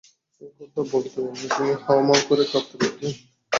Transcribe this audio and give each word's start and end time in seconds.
এই 0.41 0.51
কথা 0.57 0.81
বলতে-বলতে 0.91 1.45
তিনি 1.49 1.73
হাউমাউ 1.83 2.19
করে 2.29 2.43
কাঁদতে 2.51 2.75
লাগলেন। 2.81 3.13